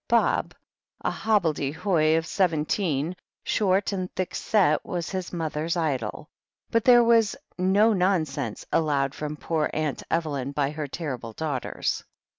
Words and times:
Bob, 0.07 0.55
a 1.01 1.11
hobble 1.11 1.53
de 1.53 1.71
hoy 1.73 2.15
of 2.17 2.25
seventeen, 2.25 3.15
short 3.43 3.91
and 3.91 4.11
thick 4.15 4.33
set, 4.33 4.83
was 4.83 5.11
his 5.11 5.31
mother's 5.31 5.77
idol. 5.77 6.27
But 6.71 6.85
there 6.85 7.03
was 7.03 7.35
"no 7.59 7.93
non 7.93 8.25
sense" 8.25 8.65
allowed 8.73 9.13
from 9.13 9.37
poor 9.37 9.69
Aumt 9.75 10.01
Evelyn 10.09 10.53
by 10.53 10.71
her 10.71 10.87
terrible 10.87 11.33
daughters. 11.33 12.03